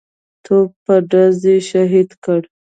د 0.03 0.03
توپ 0.45 0.69
پر 0.85 0.99
ډز 1.11 1.37
یې 1.49 1.57
شهید 1.69 2.09
کړ. 2.23 2.41